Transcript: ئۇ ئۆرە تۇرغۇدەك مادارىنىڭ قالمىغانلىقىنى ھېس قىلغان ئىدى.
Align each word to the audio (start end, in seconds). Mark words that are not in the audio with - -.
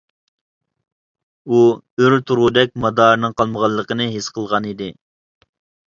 ئۇ 1.49 1.59
ئۆرە 1.67 2.19
تۇرغۇدەك 2.29 2.73
مادارىنىڭ 2.87 3.39
قالمىغانلىقىنى 3.43 4.11
ھېس 4.19 4.31
قىلغان 4.39 4.71
ئىدى. 4.71 4.93